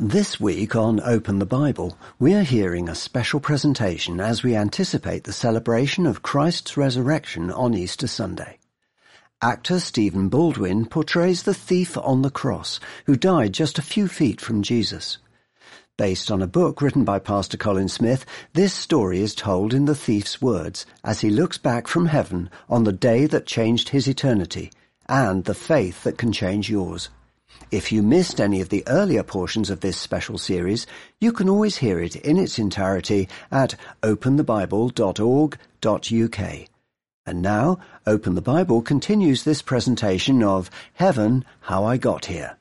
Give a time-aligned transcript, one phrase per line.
[0.00, 5.24] This week on Open the Bible, we are hearing a special presentation as we anticipate
[5.24, 8.60] the celebration of Christ's resurrection on Easter Sunday.
[9.42, 14.40] Actor Stephen Baldwin portrays the thief on the cross who died just a few feet
[14.40, 15.18] from Jesus.
[15.96, 19.96] Based on a book written by Pastor Colin Smith, this story is told in the
[19.96, 24.70] thief's words as he looks back from heaven on the day that changed his eternity
[25.08, 27.08] and the faith that can change yours.
[27.70, 30.86] If you missed any of the earlier portions of this special series,
[31.20, 36.68] you can always hear it in its entirety at openthebible.org.uk.
[37.26, 42.56] And now, Open the Bible continues this presentation of Heaven, How I Got Here.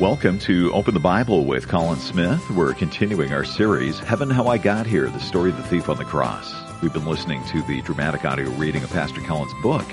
[0.00, 2.42] Welcome to Open the Bible with Colin Smith.
[2.50, 5.96] We're continuing our series, Heaven, How I Got Here, the story of the thief on
[5.96, 6.52] the cross.
[6.82, 9.86] We've been listening to the dramatic audio reading of Pastor Colin's book,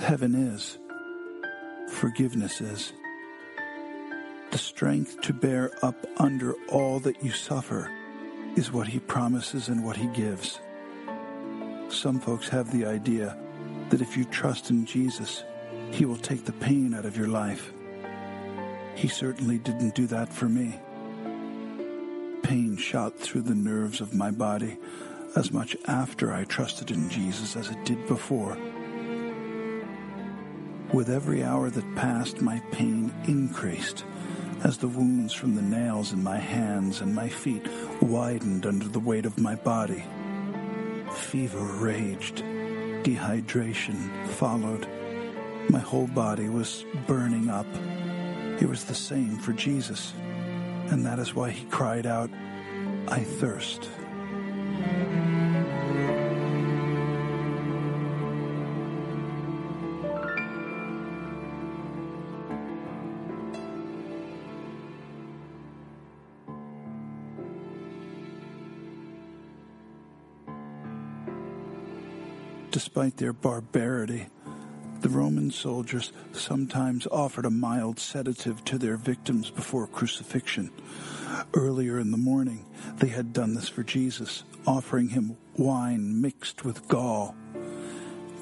[0.00, 0.78] Heaven is.
[1.92, 2.92] Forgiveness is.
[4.50, 7.88] The strength to bear up under all that you suffer
[8.56, 10.58] is what he promises and what he gives.
[11.88, 13.38] Some folks have the idea
[13.90, 15.44] that if you trust in Jesus,
[15.90, 17.72] he will take the pain out of your life.
[18.94, 20.78] He certainly didn't do that for me.
[22.42, 24.78] Pain shot through the nerves of my body
[25.36, 28.56] as much after I trusted in Jesus as it did before.
[30.92, 34.04] With every hour that passed, my pain increased
[34.64, 37.68] as the wounds from the nails in my hands and my feet
[38.00, 40.02] widened under the weight of my body.
[41.12, 42.42] Fever raged.
[43.04, 44.88] Dehydration followed.
[45.70, 47.66] My whole body was burning up.
[48.60, 50.12] It was the same for Jesus.
[50.90, 52.30] And that is why he cried out,
[53.06, 53.88] I thirst.
[72.70, 74.26] Despite their barbarity,
[75.08, 80.70] the Roman soldiers sometimes offered a mild sedative to their victims before crucifixion.
[81.54, 82.66] Earlier in the morning,
[82.98, 87.34] they had done this for Jesus, offering him wine mixed with gall.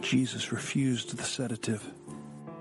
[0.01, 1.89] Jesus refused the sedative.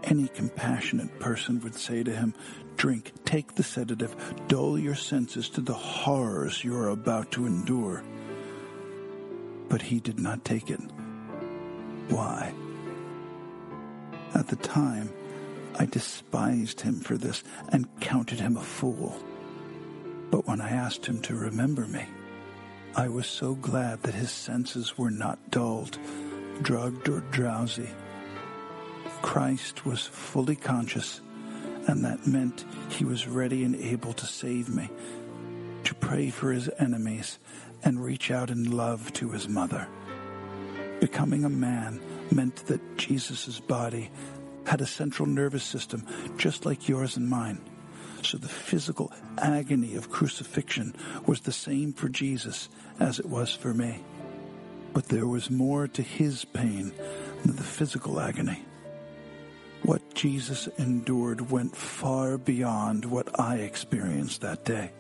[0.04, 2.36] Any compassionate person would say to him,
[2.76, 4.16] Drink, take the sedative,
[4.48, 8.04] dull your senses to the horrors you are about to endure.
[9.68, 10.82] But he did not take it.
[12.10, 12.54] Why?
[14.36, 15.10] At the time,
[15.80, 19.18] I despised him for this and counted him a fool.
[20.30, 22.06] But when I asked him to remember me,
[22.96, 25.98] I was so glad that his senses were not dulled,
[26.62, 27.90] drugged, or drowsy.
[29.22, 31.22] Christ was fully conscious,
[31.88, 34.90] and that meant he was ready and able to save me,
[35.86, 37.40] to pray for his enemies,
[37.84, 39.88] and reach out in love to his mother.
[41.00, 42.00] Becoming a man
[42.32, 44.10] meant that Jesus' body
[44.66, 46.06] had a central nervous system
[46.38, 47.60] just like yours and mine.
[48.24, 50.96] So the physical agony of crucifixion
[51.28, 52.70] was the same for Jesus
[53.00, 54.04] as it was for me.
[54.94, 56.92] But there was more to his pain
[57.44, 58.64] than the physical agony.
[59.84, 64.92] What Jesus endured went far beyond what I experienced that day.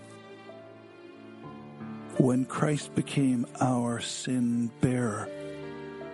[2.18, 5.28] When Christ became our sin bearer,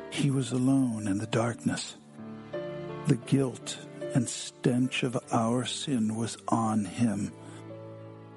[0.09, 1.95] he was alone in the darkness.
[3.07, 3.77] The guilt
[4.13, 7.31] and stench of our sin was on him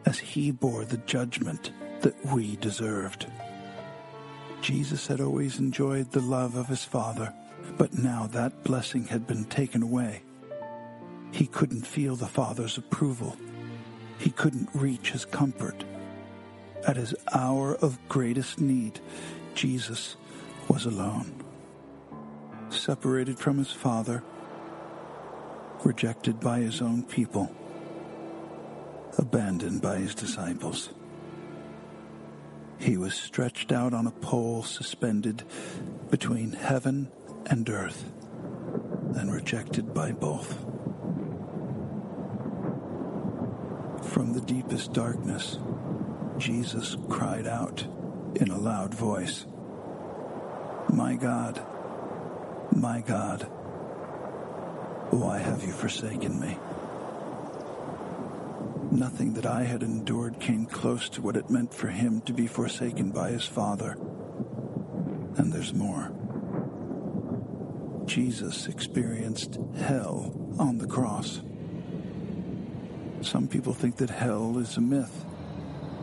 [0.06, 1.70] as he bore the judgment
[2.00, 3.26] that we deserved.
[4.60, 7.32] Jesus had always enjoyed the love of his Father,
[7.76, 10.22] but now that blessing had been taken away.
[11.32, 13.36] He couldn't feel the Father's approval.
[14.18, 15.84] He couldn't reach his comfort.
[16.86, 19.00] At his hour of greatest need,
[19.54, 20.16] Jesus
[20.68, 21.42] was alone.
[22.70, 24.22] Separated from his Father,
[25.84, 27.54] rejected by his own people,
[29.18, 30.90] abandoned by his disciples.
[32.78, 35.44] He was stretched out on a pole suspended
[36.10, 37.10] between heaven
[37.46, 38.12] and earth
[39.16, 40.52] and rejected by both.
[44.12, 45.58] From the deepest darkness,
[46.38, 47.86] Jesus cried out
[48.36, 49.46] in a loud voice,
[50.90, 51.64] My God,
[52.72, 53.48] my God,
[55.16, 56.58] why have you forsaken me?
[58.90, 62.46] Nothing that I had endured came close to what it meant for him to be
[62.46, 63.96] forsaken by his Father.
[65.36, 66.12] And there's more.
[68.06, 71.42] Jesus experienced hell on the cross.
[73.20, 75.24] Some people think that hell is a myth.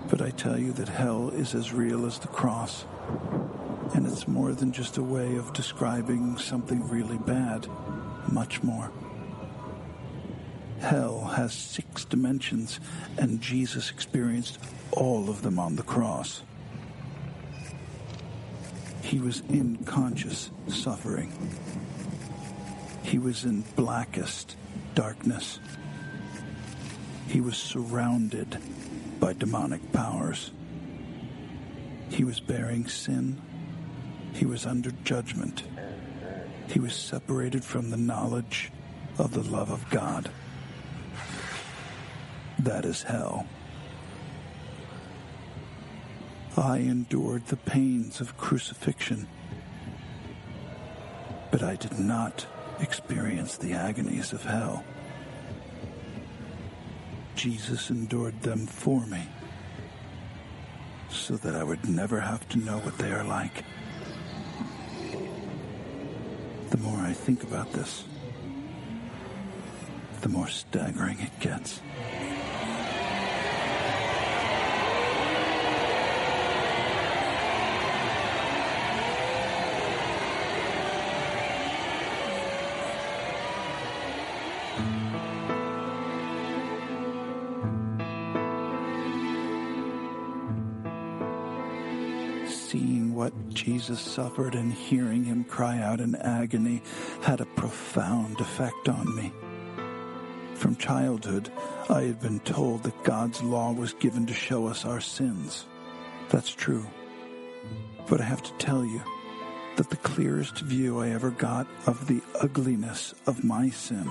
[0.09, 2.85] But I tell you that hell is as real as the cross.
[3.93, 7.67] And it's more than just a way of describing something really bad.
[8.31, 8.91] Much more.
[10.79, 12.79] Hell has six dimensions,
[13.17, 14.57] and Jesus experienced
[14.91, 16.41] all of them on the cross.
[19.03, 21.31] He was in conscious suffering.
[23.03, 24.55] He was in blackest
[24.95, 25.59] darkness.
[27.27, 28.57] He was surrounded
[29.19, 30.51] by demonic powers.
[32.09, 33.41] He was bearing sin.
[34.33, 35.63] He was under judgment.
[36.71, 38.71] He was separated from the knowledge
[39.17, 40.31] of the love of God.
[42.59, 43.45] That is hell.
[46.55, 49.27] I endured the pains of crucifixion,
[51.51, 52.45] but I did not
[52.79, 54.85] experience the agonies of hell.
[57.35, 59.27] Jesus endured them for me
[61.09, 63.65] so that I would never have to know what they are like.
[66.71, 68.05] The more I think about this,
[70.21, 71.81] the more staggering it gets.
[92.71, 96.81] Seeing what Jesus suffered and hearing him cry out in agony
[97.21, 99.33] had a profound effect on me.
[100.55, 101.51] From childhood,
[101.89, 105.65] I had been told that God's law was given to show us our sins.
[106.29, 106.85] That's true.
[108.07, 109.01] But I have to tell you
[109.75, 114.09] that the clearest view I ever got of the ugliness of my sin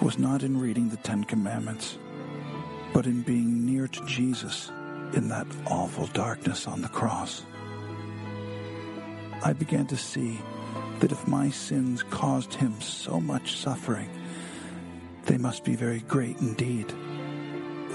[0.00, 1.96] was not in reading the Ten Commandments,
[2.92, 4.68] but in being near to Jesus
[5.12, 7.44] in that awful darkness on the cross.
[9.44, 10.40] I began to see
[11.00, 14.08] that if my sins caused him so much suffering,
[15.24, 16.92] they must be very great indeed.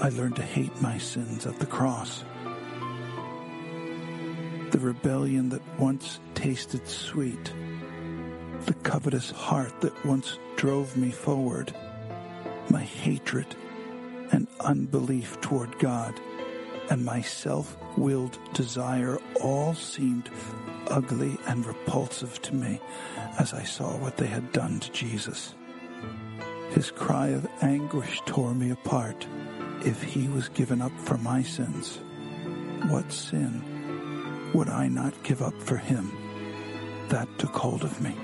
[0.02, 2.22] I learned to hate my sins at the cross.
[4.72, 7.52] The rebellion that once tasted sweet,
[8.66, 11.74] the covetous heart that once drove me forward,
[12.68, 13.56] my hatred
[14.32, 16.20] and unbelief toward God,
[16.90, 20.28] and my self-willed desire all seemed
[20.88, 22.80] ugly and repulsive to me
[23.38, 25.54] as I saw what they had done to Jesus.
[26.70, 29.26] His cry of anguish tore me apart.
[29.84, 31.98] If he was given up for my sins,
[32.88, 36.10] what sin would I not give up for him?
[37.08, 38.14] That took hold of me.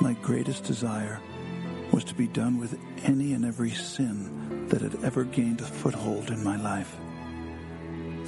[0.00, 1.20] My greatest desire
[1.92, 6.30] was to be done with any and every sin that had ever gained a foothold
[6.30, 6.96] in my life.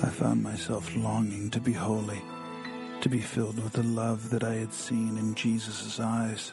[0.02, 2.21] I found myself longing to be holy,
[3.02, 6.52] to be filled with the love that I had seen in Jesus' eyes,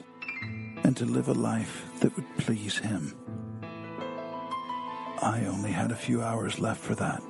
[0.83, 3.15] and to live a life that would please him.
[5.21, 7.21] I only had a few hours left for that.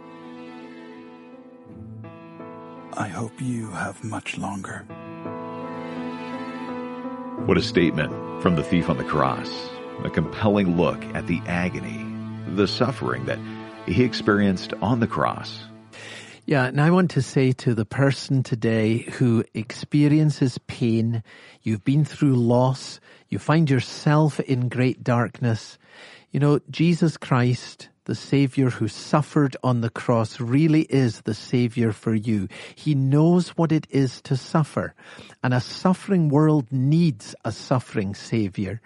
[2.93, 4.85] I hope you have much longer.
[7.45, 9.69] What a statement from the thief on the cross.
[10.05, 12.05] A compelling look at the agony,
[12.55, 13.39] the suffering that
[13.85, 15.65] he experienced on the cross.
[16.49, 21.21] Yeah, and I want to say to the person today who experiences pain,
[21.61, 25.77] you've been through loss, you find yourself in great darkness,
[26.31, 31.91] you know, Jesus Christ, the Savior who suffered on the cross really is the Savior
[31.91, 32.47] for you.
[32.73, 34.95] He knows what it is to suffer.
[35.43, 38.81] And a suffering world needs a suffering Savior.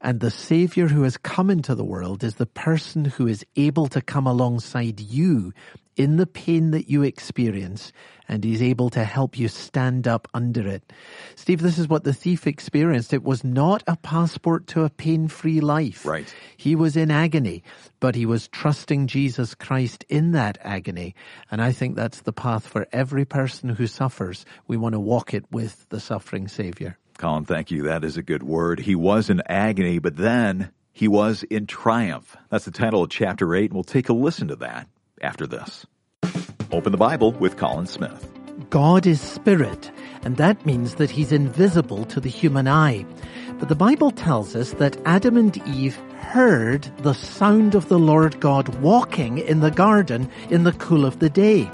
[0.00, 3.88] And the Savior who has come into the world is the person who is able
[3.88, 5.52] to come alongside you
[5.98, 7.92] in the pain that you experience
[8.28, 10.92] and he's able to help you stand up under it.
[11.34, 13.12] Steve, this is what the thief experienced.
[13.12, 16.06] It was not a passport to a pain-free life.
[16.06, 16.32] Right.
[16.56, 17.64] He was in agony,
[18.00, 21.14] but he was trusting Jesus Christ in that agony.
[21.50, 24.44] And I think that's the path for every person who suffers.
[24.66, 26.98] We want to walk it with the suffering Savior.
[27.16, 27.82] Colin, thank you.
[27.84, 28.78] That is a good word.
[28.78, 32.36] He was in agony, but then he was in triumph.
[32.50, 34.86] That's the title of chapter 8, and we'll take a listen to that
[35.22, 35.86] after this.
[36.72, 38.28] Open the Bible with Colin Smith.
[38.70, 39.90] God is spirit,
[40.22, 43.06] and that means that he's invisible to the human eye.
[43.58, 45.98] But the Bible tells us that Adam and Eve
[46.28, 51.20] heard the sound of the Lord God walking in the garden in the cool of
[51.20, 51.70] the day.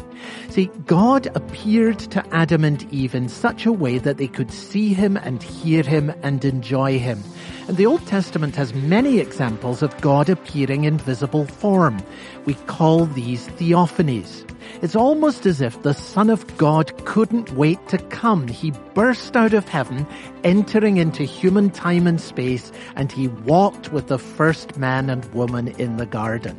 [0.49, 4.95] See, God appeared to Adam and Eve in such a way that they could see
[4.95, 7.21] him and hear him and enjoy him.
[7.67, 12.01] And the Old Testament has many examples of God appearing in visible form.
[12.45, 14.49] We call these theophanies.
[14.83, 18.49] It's almost as if the Son of God couldn't wait to come.
[18.49, 20.07] He burst out of heaven,
[20.43, 24.44] entering into human time and space, and he walked with the first
[24.77, 26.57] man and woman in the garden.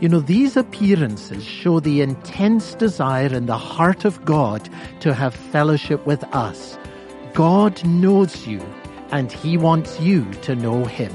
[0.00, 4.68] You know, these appearances show the intense desire in the heart of God
[5.00, 6.78] to have fellowship with us.
[7.34, 8.60] God knows you
[9.12, 11.12] and he wants you to know him.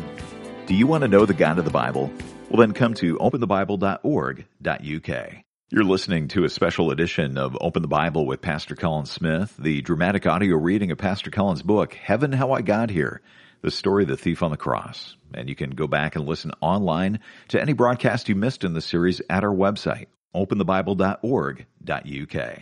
[0.65, 2.11] Do you want to know the God of the Bible?
[2.49, 5.33] Well, then come to openthebible.org.uk.
[5.71, 9.81] You're listening to a special edition of Open the Bible with Pastor Colin Smith, the
[9.81, 13.21] dramatic audio reading of Pastor Colin's book, Heaven How I Got Here,
[13.65, 15.17] the story of the thief on the cross.
[15.33, 18.81] And you can go back and listen online to any broadcast you missed in the
[18.81, 20.05] series at our website,
[20.35, 22.59] openthebible.org.uk.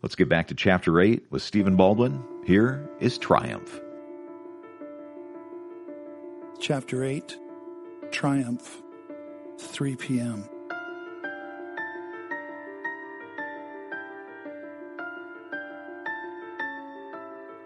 [0.00, 2.24] Let's get back to chapter 8 with Stephen Baldwin.
[2.46, 3.78] Here is Triumph.
[6.58, 7.36] Chapter 8
[8.10, 8.82] Triumph,
[9.58, 10.48] 3 p.m.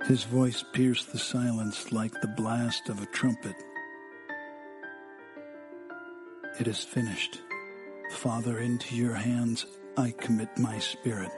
[0.07, 3.57] His voice pierced the silence like the blast of a trumpet.
[6.61, 7.41] It is finished.
[8.13, 11.33] Father, into your hands I commit my spirit.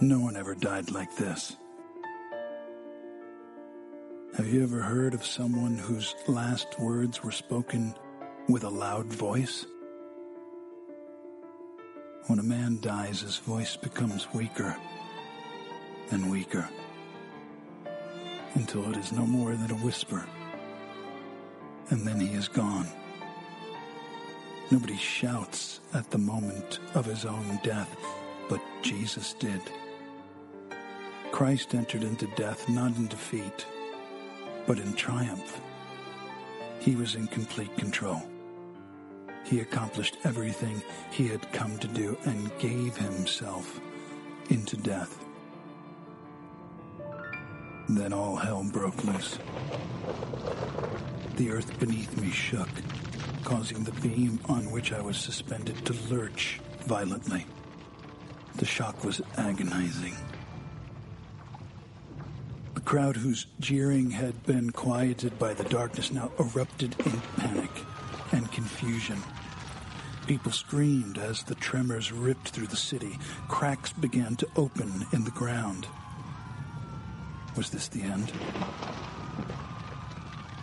[0.00, 1.56] No one ever died like this.
[4.36, 7.92] Have you ever heard of someone whose last words were spoken
[8.48, 9.66] with a loud voice?
[12.28, 14.76] When a man dies, his voice becomes weaker
[16.10, 16.68] and weaker
[18.54, 20.24] until it is no more than a whisper.
[21.90, 22.86] And then he is gone.
[24.70, 27.96] Nobody shouts at the moment of his own death,
[28.48, 29.60] but Jesus did.
[31.32, 33.66] Christ entered into death not in defeat,
[34.66, 35.60] but in triumph.
[36.80, 38.22] He was in complete control.
[39.44, 43.80] He accomplished everything he had come to do and gave himself
[44.48, 45.24] into death.
[47.92, 49.36] Then all hell broke loose.
[51.34, 52.68] The earth beneath me shook,
[53.42, 57.46] causing the beam on which I was suspended to lurch violently.
[58.54, 60.16] The shock was agonizing.
[62.74, 67.70] The crowd whose jeering had been quieted by the darkness now erupted in panic
[68.30, 69.20] and confusion.
[70.28, 73.18] People screamed as the tremors ripped through the city.
[73.48, 75.88] Cracks began to open in the ground.
[77.60, 78.32] Was this the end?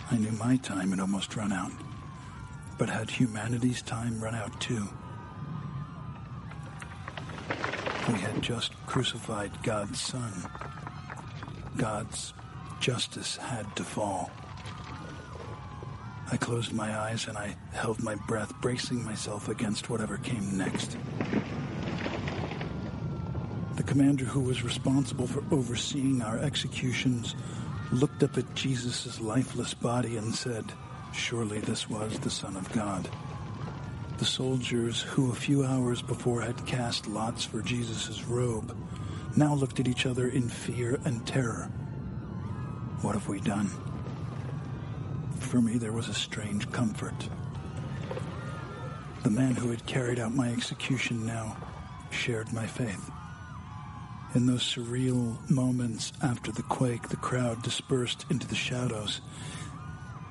[0.10, 1.72] I knew my time had almost run out.
[2.80, 4.90] But had humanity's time run out too?
[8.08, 10.34] We had just crucified God's Son.
[11.78, 12.34] God's
[12.80, 14.32] justice had to fall.
[16.32, 20.98] I closed my eyes and I held my breath, bracing myself against whatever came next.
[23.88, 27.36] Commander who was responsible for overseeing our executions
[27.94, 30.66] looked up at Jesus' lifeless body and said,
[31.14, 33.10] Surely this was the Son of God.
[34.18, 38.76] The soldiers who a few hours before had cast lots for Jesus' robe
[39.38, 41.72] now looked at each other in fear and terror.
[43.02, 43.70] What have we done?
[45.40, 47.30] For me, there was a strange comfort.
[49.24, 51.56] The man who had carried out my execution now
[52.12, 53.12] shared my faith.
[54.38, 59.20] In those surreal moments after the quake, the crowd dispersed into the shadows.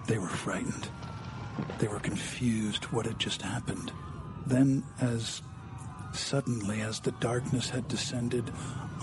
[0.06, 0.88] They were frightened.
[1.80, 3.90] They were confused what had just happened.
[4.46, 5.42] Then, as
[6.12, 8.52] suddenly as the darkness had descended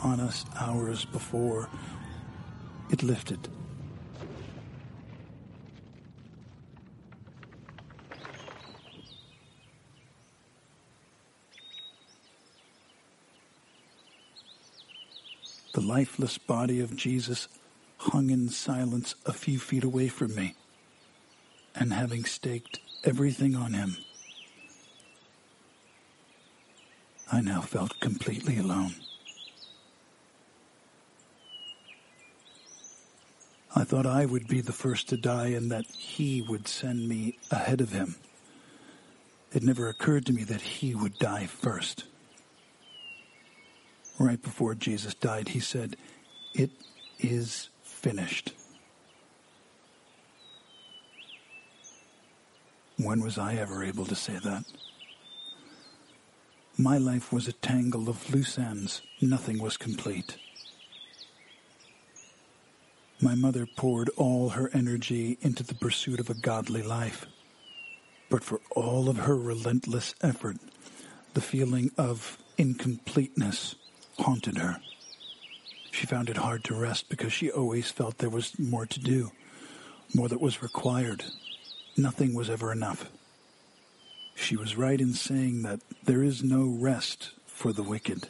[0.02, 1.68] on us hours before,
[2.90, 3.50] it lifted.
[15.74, 17.48] The lifeless body of Jesus
[17.98, 20.54] hung in silence a few feet away from me,
[21.74, 23.98] and having staked everything on him,
[27.32, 28.94] I now felt completely alone.
[33.76, 37.40] I thought I would be the first to die and that he would send me
[37.50, 38.18] ahead of him.
[39.52, 42.04] It never occurred to me that he would die first.
[44.20, 45.98] Right before Jesus died, he said,
[46.54, 46.72] It
[47.20, 48.54] is finished.
[52.98, 54.66] When was I ever able to say that?
[56.78, 59.02] My life was a tangle of loose ends.
[59.22, 60.38] Nothing was complete.
[63.22, 67.26] My mother poured all her energy into the pursuit of a godly life.
[68.30, 70.58] But for all of her relentless effort,
[71.34, 73.76] the feeling of incompleteness
[74.20, 74.78] haunted her.
[75.92, 79.32] She found it hard to rest because she always felt there was more to do,
[80.14, 81.24] more that was required.
[81.96, 83.10] Nothing was ever enough.
[84.36, 88.28] She was right in saying that there is no rest for the wicked.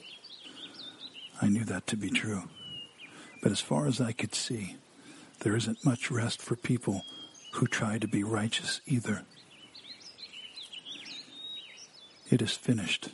[1.42, 2.44] I knew that to be true.
[3.42, 4.76] But as far as I could see,
[5.40, 7.04] there isn't much rest for people
[7.54, 9.24] who try to be righteous either.
[12.30, 13.10] It is finished.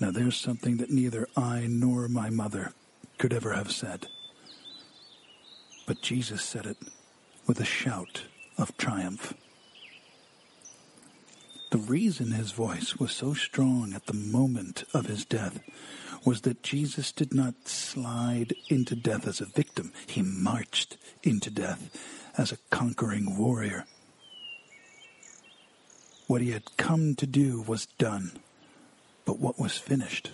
[0.00, 2.72] Now there's something that neither I nor my mother
[3.18, 4.08] could ever have said.
[5.86, 6.78] But Jesus said it
[7.46, 8.24] with a shout
[8.58, 9.34] of triumph.
[11.70, 15.60] The reason his voice was so strong at the moment of his death
[16.24, 19.92] was that Jesus did not slide into death as a victim.
[20.06, 21.90] He marched into death
[22.38, 23.86] as a conquering warrior.
[26.26, 28.38] What he had come to do was done,
[29.24, 30.30] but what was finished?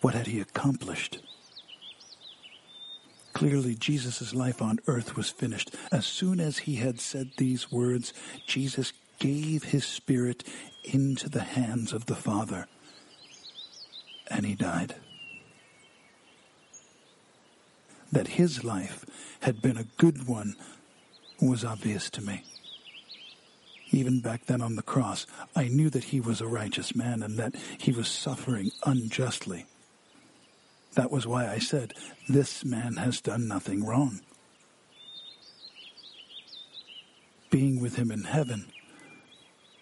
[0.00, 1.18] What had he accomplished?
[3.32, 5.74] Clearly, Jesus' life on earth was finished.
[5.90, 8.12] As soon as he had said these words,
[8.46, 10.44] Jesus gave his spirit
[10.84, 12.66] into the hands of the Father,
[14.30, 14.94] and he died.
[18.12, 19.04] That his life
[19.40, 20.54] had been a good one
[21.40, 22.44] was obvious to me.
[23.94, 27.38] Even back then on the cross, I knew that he was a righteous man and
[27.38, 29.66] that he was suffering unjustly.
[30.96, 31.92] That was why I said,
[32.28, 34.20] This man has done nothing wrong.
[37.50, 38.66] Being with him in heaven,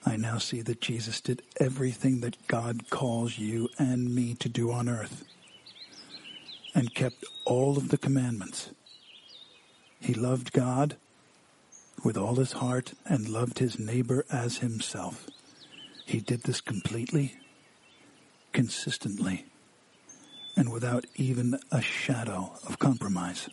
[0.04, 4.70] I now see that Jesus did everything that God calls you and me to do
[4.72, 5.24] on earth
[6.74, 8.72] and kept all of the commandments.
[10.00, 10.98] He loved God
[12.02, 15.26] with all his heart and loved his neighbor as himself.
[16.04, 17.34] He did this completely,
[18.52, 19.46] consistently,
[20.56, 23.48] and without even a shadow of compromise.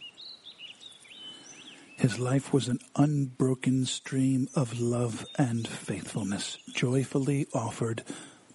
[1.96, 8.04] His life was an unbroken stream of love and faithfulness, joyfully offered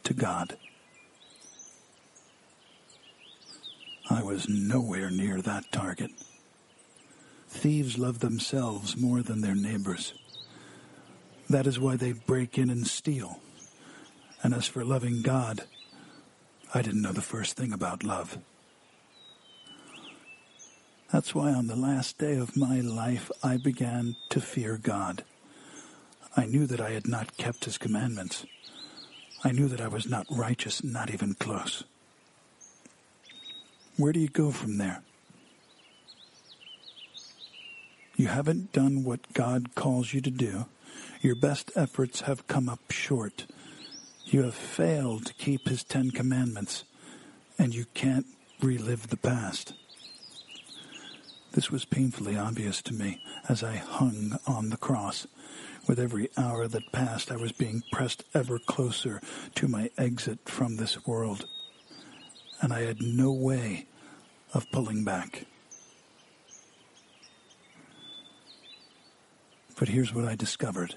[0.05, 0.57] to God.
[4.09, 6.11] I was nowhere near that target.
[7.55, 10.13] Thieves love themselves more than their neighbors.
[11.49, 13.41] That is why they break in and steal.
[14.43, 15.63] And as for loving God,
[16.75, 18.37] I didn't know the first thing about love.
[21.11, 25.23] That's why on the last day of my life I began to fear God.
[26.37, 28.45] I knew that I had not kept his commandments.
[29.43, 31.85] I knew that I was not righteous, not even close.
[33.97, 35.03] Where do you go from there?
[38.25, 40.65] You haven't done what God calls you to do.
[41.21, 43.45] Your best efforts have come up short.
[44.25, 46.85] You have failed to keep his Ten Commandments,
[47.59, 48.25] and you can't
[48.63, 49.75] relive the past.
[51.53, 55.27] This was painfully obvious to me as I hung on the cross.
[55.87, 59.21] With every hour that passed, I was being pressed ever closer
[59.57, 61.45] to my exit from this world.
[62.63, 63.85] And I had no way
[64.55, 65.45] of pulling back.
[69.77, 70.95] But here's what I discovered.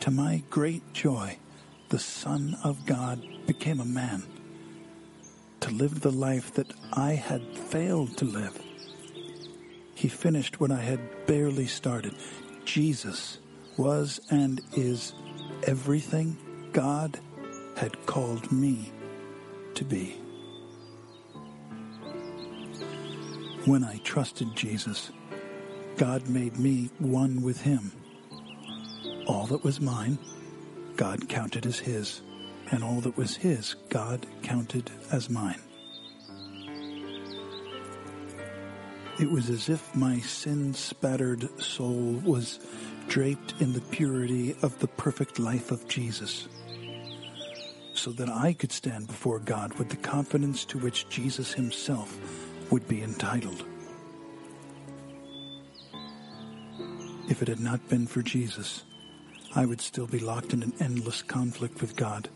[0.00, 1.38] To my great joy,
[1.88, 4.22] the Son of God became a man
[5.60, 8.58] to live the life that I had failed to live.
[9.94, 12.14] He finished what I had barely started.
[12.64, 13.38] Jesus
[13.76, 15.12] was and is
[15.66, 16.38] everything
[16.72, 17.18] God
[17.76, 18.92] had called me
[19.74, 20.16] to be.
[23.66, 25.10] When I trusted Jesus,
[26.00, 27.92] God made me one with Him.
[29.26, 30.18] All that was mine,
[30.96, 32.22] God counted as His,
[32.70, 35.60] and all that was His, God counted as mine.
[39.18, 42.60] It was as if my sin spattered soul was
[43.08, 46.48] draped in the purity of the perfect life of Jesus,
[47.92, 52.18] so that I could stand before God with the confidence to which Jesus Himself
[52.70, 53.66] would be entitled.
[57.30, 58.82] If it had not been for Jesus,
[59.54, 62.28] I would still be locked in an endless conflict with God.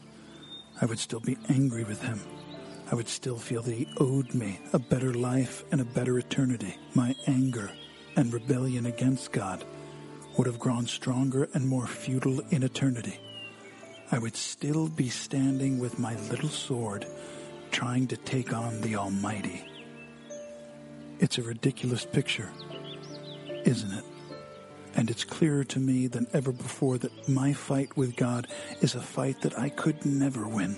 [0.80, 2.20] I would still be angry with Him.
[2.92, 6.76] I would still feel that He owed me a better life and a better eternity.
[6.94, 7.72] My anger
[8.14, 9.64] and rebellion against God
[10.38, 13.18] would have grown stronger and more futile in eternity.
[14.12, 17.04] I would still be standing with my little sword
[17.72, 19.68] trying to take on the Almighty.
[21.18, 22.52] It's a ridiculous picture,
[23.64, 24.04] isn't it?
[24.96, 28.46] And it's clearer to me than ever before that my fight with God
[28.80, 30.76] is a fight that I could never win.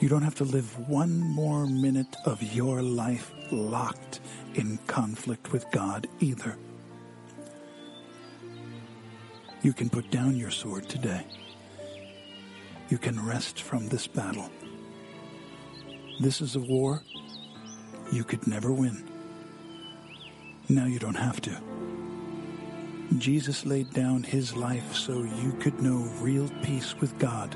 [0.00, 4.20] You don't have to live one more minute of your life locked
[4.54, 6.58] in conflict with God either.
[9.62, 11.24] You can put down your sword today.
[12.88, 14.50] You can rest from this battle.
[16.20, 17.02] This is a war
[18.10, 19.08] you could never win.
[20.68, 21.71] Now you don't have to.
[23.18, 27.54] Jesus laid down his life so you could know real peace with God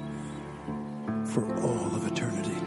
[1.25, 2.66] for all of eternity.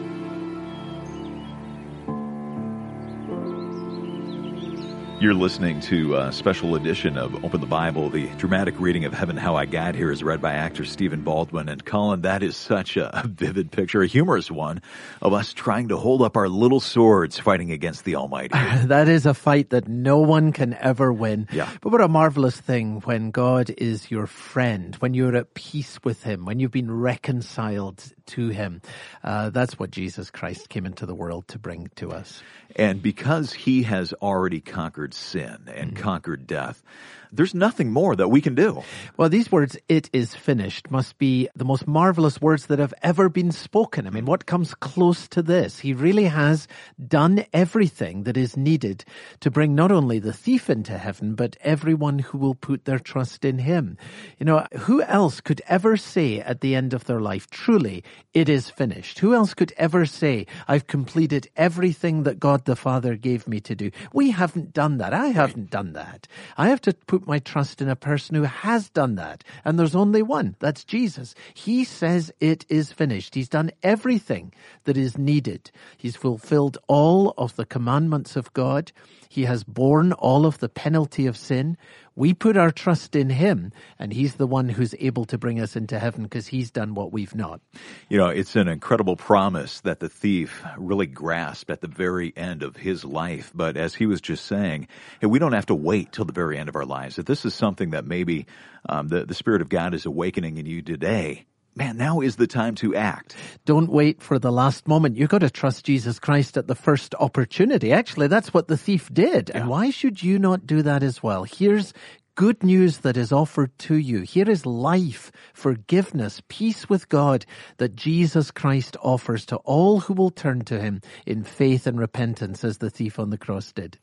[5.21, 8.09] You're listening to a special edition of Open the Bible.
[8.09, 11.67] The dramatic reading of Heaven How I Got Here is read by actor Stephen Baldwin.
[11.67, 14.81] And Colin, that is such a vivid picture, a humorous one,
[15.21, 18.53] of us trying to hold up our little swords fighting against the Almighty.
[18.85, 21.49] that is a fight that no one can ever win.
[21.51, 21.69] Yeah.
[21.81, 26.23] But what a marvelous thing when God is your friend, when you're at peace with
[26.23, 28.81] Him, when you've been reconciled to Him.
[29.23, 32.41] Uh, that's what Jesus Christ came into the world to bring to us.
[32.75, 36.03] And because he has already conquered sin and mm-hmm.
[36.03, 36.83] conquered death,
[37.31, 38.83] there's nothing more that we can do.
[39.15, 43.29] Well, these words, it is finished, must be the most marvelous words that have ever
[43.29, 44.07] been spoken.
[44.07, 45.79] I mean, what comes close to this?
[45.79, 46.67] He really has
[47.05, 49.05] done everything that is needed
[49.41, 53.45] to bring not only the thief into heaven, but everyone who will put their trust
[53.45, 53.97] in him.
[54.39, 58.49] You know, who else could ever say at the end of their life, truly, it
[58.49, 59.19] is finished?
[59.19, 63.75] Who else could ever say, I've completed everything that God the Father gave me to
[63.75, 63.91] do?
[64.13, 65.13] We haven't done that.
[65.13, 66.27] I haven't done that.
[66.57, 69.43] I have to put my trust in a person who has done that.
[69.65, 70.55] And there's only one.
[70.59, 71.35] That's Jesus.
[71.53, 73.35] He says it is finished.
[73.35, 74.53] He's done everything
[74.83, 75.71] that is needed.
[75.97, 78.91] He's fulfilled all of the commandments of God.
[79.29, 81.77] He has borne all of the penalty of sin.
[82.19, 85.77] We put our trust in him and he's the one who's able to bring us
[85.77, 87.61] into heaven because he's done what we've not.
[88.09, 92.61] You know, it's an incredible promise that the thief really grasped at the very end
[92.61, 93.53] of his life.
[93.55, 94.89] But as he was just saying,
[95.21, 97.15] hey, we don't have to wait till the very end of our lives.
[97.15, 98.47] That this is something that maybe
[98.89, 102.47] um, the, the Spirit of God is awakening in you today man, now is the
[102.47, 103.35] time to act.
[103.65, 105.17] Don't wait for the last moment.
[105.17, 107.91] You've got to trust Jesus Christ at the first opportunity.
[107.91, 109.49] Actually, that's what the thief did.
[109.49, 109.61] Yeah.
[109.61, 111.43] And why should you not do that as well?
[111.43, 111.93] Here's
[112.35, 114.21] good news that is offered to you.
[114.21, 117.45] Here is life, forgiveness, peace with God
[117.77, 122.63] that Jesus Christ offers to all who will turn to him in faith and repentance
[122.63, 123.99] as the thief on the cross did.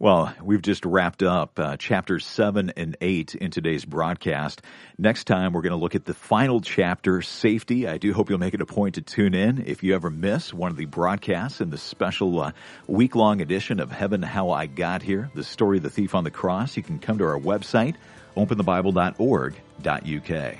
[0.00, 4.60] Well, we've just wrapped up uh, chapters 7 and 8 in today's broadcast.
[4.98, 7.86] Next time, we're going to look at the final chapter, safety.
[7.86, 10.52] I do hope you'll make it a point to tune in if you ever miss
[10.52, 12.50] one of the broadcasts in the special uh,
[12.88, 16.24] week long edition of Heaven How I Got Here, the story of the thief on
[16.24, 16.76] the cross.
[16.76, 17.94] You can come to our website,
[18.36, 20.58] openthebible.org.uk.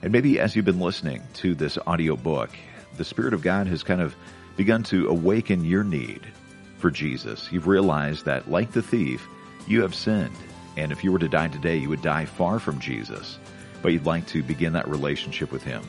[0.00, 2.48] And maybe as you've been listening to this audio book,
[2.96, 4.16] the Spirit of God has kind of
[4.56, 6.22] begun to awaken your need
[6.78, 7.50] for Jesus.
[7.52, 9.26] You've realized that, like the thief,
[9.66, 10.34] you have sinned.
[10.76, 13.38] And if you were to die today, you would die far from Jesus.
[13.82, 15.82] But you'd like to begin that relationship with Him.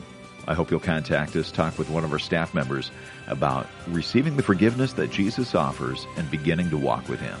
[0.46, 2.90] I hope you'll contact us, talk with one of our staff members
[3.28, 7.38] about receiving the forgiveness that Jesus offers and beginning to walk with Him.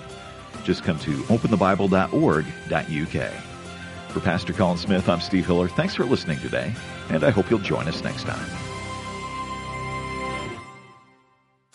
[0.64, 3.32] Just come to openthebible.org.uk.
[4.10, 5.68] For Pastor Colin Smith, I'm Steve Hiller.
[5.68, 6.74] Thanks for listening today,
[7.10, 8.79] and I hope you'll join us next time.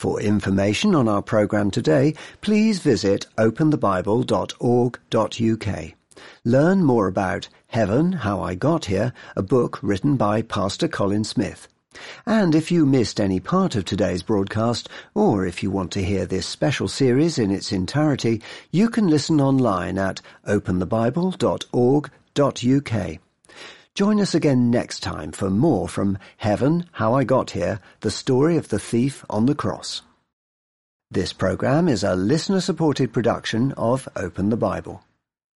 [0.05, 5.93] For information on our program today, please visit openthebible.org.uk.
[6.43, 11.67] Learn more about Heaven, How I Got Here, a book written by Pastor Colin Smith.
[12.23, 16.27] And if you missed any part of today's broadcast, or if you want to hear
[16.27, 23.24] this special series in its entirety, you can listen online at openthebible.org.uk.
[23.95, 28.57] Join us again next time for more from Heaven, How I Got Here, the story
[28.57, 30.01] of the thief on the cross.
[31.09, 35.01] This program is a listener-supported production of Open the Bible.